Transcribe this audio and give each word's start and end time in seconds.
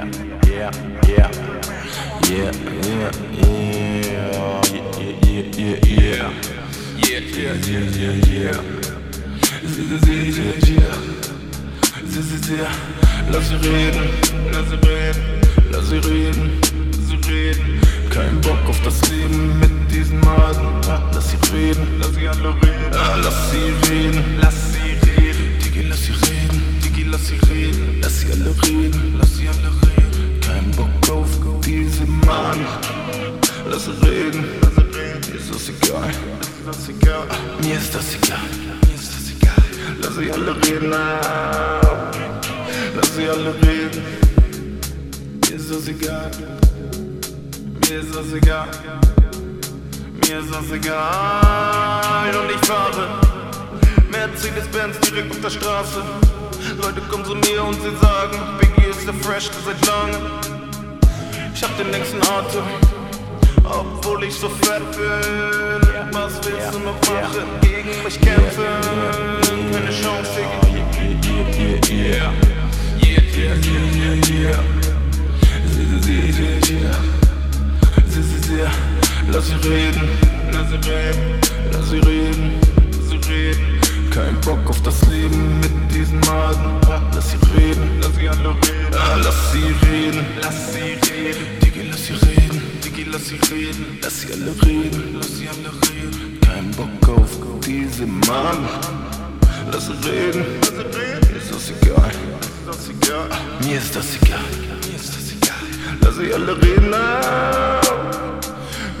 Yeah, 0.00 0.08
yeah, 0.46 0.70
yeah, 1.08 1.28
yeah, 2.24 2.52
yeah, 2.80 3.12
yeah, 5.58 5.76
yeah. 5.84 6.32
Yeah, 6.96 7.20
yeah, 7.36 7.52
yeah, 7.68 7.84
yeah, 8.00 8.16
yeah. 8.24 8.56
Yeah, 9.60 9.84
yeah, 10.00 10.56
yeah. 10.64 10.88
Yeah, 11.60 12.48
yeah. 12.48 12.72
Lass 13.30 13.48
sie 13.48 13.56
reden, 13.56 14.08
lass 14.50 14.70
sie 14.70 14.78
reden, 14.88 15.22
lass 15.70 15.88
sie 15.90 15.98
reden, 15.98 16.60
sie 17.06 17.16
reden. 17.30 17.80
Kein 18.08 18.40
Bock 18.40 18.58
auf 18.68 18.80
das 18.82 19.06
Leben 19.10 19.58
mit 19.60 19.90
diesen 19.90 20.18
Maden. 20.20 20.80
Lass 21.12 21.30
sie 21.30 21.36
reden, 21.54 22.00
lass 22.00 22.14
sie 22.14 22.26
alle 22.26 22.54
reden. 22.54 22.90
Lass 23.22 23.50
sie 23.50 23.90
reden, 23.90 24.24
lass 24.40 24.72
sie 24.72 24.96
reden. 25.10 25.58
Digi, 25.62 25.82
lass 25.82 26.06
sie 26.06 26.12
reden, 26.12 26.80
Digi, 26.82 27.02
lass 27.04 27.26
sie 27.26 27.38
reden. 27.52 28.00
Lass 28.00 28.20
sie 28.20 28.32
alle 28.32 28.54
reden, 28.62 29.18
lass 29.18 29.36
sie 29.36 29.48
alle 29.48 29.68
reden. 29.68 29.89
Maden. 32.62 33.38
Lass 33.70 33.84
sie 33.84 33.92
reden. 34.06 34.44
Mir 35.30 35.38
ist 35.38 35.54
das 35.54 35.68
egal. 35.68 36.10
Mir 37.62 37.76
ist 37.76 37.94
das 37.94 38.08
egal. 38.08 38.42
Lass 40.02 40.14
sie 40.16 40.32
alle 40.32 40.56
reden. 40.56 40.90
Lass 42.96 43.14
sie 43.14 43.28
alle 43.28 43.54
reden. 43.62 44.02
Mir 45.48 45.56
ist 45.56 45.70
das 45.70 45.88
egal. 45.88 46.30
Mir 47.88 47.98
ist 48.00 48.14
das 48.14 48.32
egal. 48.32 48.68
Mir 50.26 50.38
ist 50.38 50.54
das 50.54 50.70
egal. 50.72 52.36
Und 52.36 52.50
ich 52.50 52.66
fahre 52.66 53.08
Mercedes-Benz 54.10 55.00
direkt 55.00 55.30
auf 55.30 55.40
der 55.40 55.50
Straße. 55.50 56.02
Leute 56.82 57.00
kommen 57.10 57.24
zu 57.24 57.34
mir 57.34 57.64
und 57.64 57.74
sie 57.74 57.96
sagen, 58.00 58.38
Biggie 58.60 58.90
ist 58.90 59.06
der 59.06 59.14
Freshste 59.14 59.56
seit 59.64 59.86
langem. 59.86 60.59
Ich 61.54 61.62
hab 61.62 61.76
den 61.76 61.90
längsten 61.90 62.20
Atem, 62.22 62.64
obwohl 63.64 64.24
ich 64.24 64.34
so 64.34 64.48
fett 64.48 64.82
bin. 64.92 66.12
Was 66.12 66.34
willst 66.44 66.74
du 66.74 66.78
noch 66.78 67.00
machen? 67.02 67.44
Gegen 67.60 68.02
mich 68.02 68.20
kämpfen? 68.20 68.64
Keine 69.72 69.90
Chance. 69.90 70.40
Yeah, 71.90 72.32
yeah, 73.00 73.22
yeah, 73.36 73.54
yeah, 73.56 74.14
yeah, 74.28 74.30
yeah. 74.30 74.80
Lass 79.32 79.46
sie 79.46 79.54
reden, 79.68 80.08
lass 80.52 80.68
sie 80.68 80.90
reden, 80.90 81.40
lass 81.72 81.88
sie 81.90 81.98
reden, 81.98 82.60
sie 83.08 83.16
reden. 83.30 83.80
Kein 84.10 84.40
Bock 84.40 84.68
auf 84.68 84.82
das 84.82 85.06
Leben 85.06 85.60
mit 85.60 85.79
diesen 86.00 86.20
Maden. 86.20 86.80
Lass 87.14 87.30
sie 87.30 87.38
reden, 87.56 88.00
lass 88.00 88.14
sie 88.16 88.28
alle 88.28 88.50
reden. 88.50 89.22
Lass 89.22 89.52
sie 89.52 89.86
reden, 89.86 90.26
lass 90.42 90.72
sie 90.72 90.92
reden. 91.12 91.44
Digi, 91.62 91.82
lass 91.90 92.06
sie 92.06 92.14
reden, 92.14 92.62
Digi, 92.82 93.04
lass 93.04 93.28
sie 93.28 93.38
reden. 93.52 93.98
Lass 94.02 94.20
sie 94.20 94.32
alle 94.32 94.52
reden, 94.66 95.16
lass 95.16 95.36
sie 95.36 95.48
alle 95.48 95.70
reden. 95.88 96.38
Kein 96.40 96.70
Bock 96.72 97.08
auf 97.16 97.30
diese 97.66 98.06
Maden. 98.06 98.66
Lass 99.72 99.86
sie 99.86 100.08
reden. 100.08 100.44
Ist 101.36 101.54
das 101.54 101.70
egal, 101.70 102.12
das. 102.66 102.90
Mir 103.66 103.76
ist 103.76 103.94
das 103.94 104.16
egal, 104.22 104.50
das. 104.92 105.10
Lass 106.02 106.16
sie 106.16 106.32
alle 106.32 106.56
reden. 106.62 106.90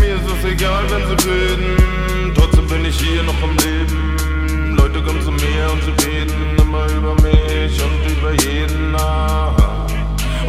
Mir 0.00 0.14
ist 0.14 0.28
es 0.38 0.50
egal, 0.50 0.84
wenn 0.90 1.04
sie 1.08 1.28
reden. 1.28 2.34
Trotzdem 2.34 2.66
bin 2.68 2.84
ich 2.86 2.98
hier 2.98 3.22
noch 3.22 3.42
am 3.42 3.56
Leben. 3.58 4.76
Leute 4.76 5.02
kommen 5.02 5.22
zu 5.22 5.30
mir 5.30 5.70
und 5.72 5.82
sie 5.84 6.06
reden 6.06 6.55
immer 6.66 6.86
über 6.90 7.14
mich 7.22 7.80
und 7.82 8.10
über 8.10 8.32
jeden. 8.42 8.94
Ah. 8.96 9.86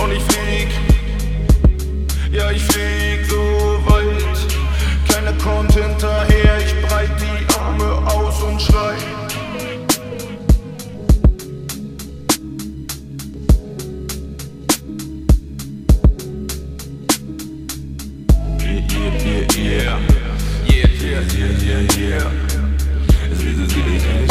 Und 0.04 0.12
ich 0.12 0.24
flieg, 0.24 0.70
ja, 2.32 2.50
ich 2.52 2.64
flieg 2.64 3.26
so 3.30 3.80
weit. 3.86 4.38
Keiner 5.08 5.34
kommt 5.34 5.74
hinterher, 5.74 6.58
ich 6.60 6.88
breit 6.88 7.12
die 7.22 7.60
Arme 7.60 8.12
aus 8.12 8.42
und 8.42 8.62
schrei. 8.62 8.96
Yeah, 18.60 18.84
yeah, 18.84 19.48
yeah, 19.56 19.78
yeah. 19.78 20.00
Yeah, 20.66 20.88
yeah, 21.02 21.22
yeah, 21.62 21.96
yeah, 21.98 22.32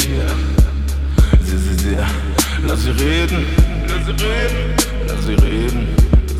yeah. 0.07 0.56
Lass 2.67 2.83
sie 2.83 2.91
reden, 2.91 3.47
lass 3.89 4.05
sie 4.07 4.13
reden, 4.13 4.75
lass 5.09 5.25
sie 5.25 5.35
reden, 5.35 5.89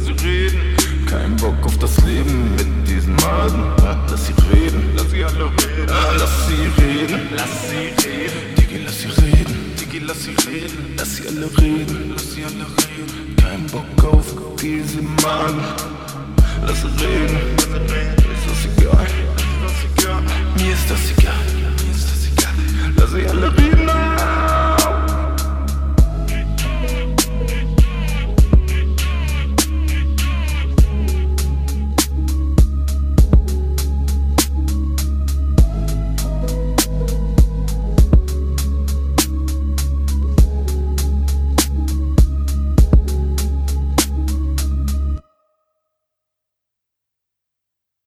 sie 0.05 0.13
reden. 0.27 0.61
Kein 1.07 1.37
Bock 1.37 1.55
auf 1.65 1.79
das 1.79 1.97
Leben 2.05 2.51
mit 2.57 2.89
diesen 2.89 3.15
Maden. 3.17 3.65
Lass 4.11 4.27
sie 4.27 4.35
reden, 4.53 4.83
lass 4.97 5.11
sie 5.11 5.25
alle 5.25 5.45
reden. 5.45 5.89
Ah, 5.89 6.13
Lass 6.19 6.47
sie 6.49 6.83
reden, 6.83 7.21
lass 7.37 7.71
sie 7.71 8.09
reden. 8.09 8.55
Digi, 8.59 8.79
lass 8.85 9.01
sie 9.01 9.09
reden, 9.09 9.73
Digi, 9.81 9.99
lass 10.01 10.25
sie 10.25 10.35
reden. 10.51 10.95
Lass 10.99 11.17
sie 11.17 11.29
alle 11.29 11.47
reden, 11.59 12.13
lass 12.13 12.33
sie 12.35 12.45
alle 12.45 12.67
reden. 12.67 13.37
Kein 13.37 13.67
Bock 13.69 14.13
auf 14.13 14.27
diese 14.61 15.01
Maden. 15.01 15.63
Lass 16.67 16.83
sie 16.83 16.89
reden, 17.05 17.37
ist 17.57 18.47
das 18.47 18.65
egal, 18.77 19.07
ist 19.07 19.65
das 19.65 20.05
egal. 20.05 20.23
Mir 20.57 20.73
ist 20.73 20.91
das 20.91 21.19
egal. 21.19 21.56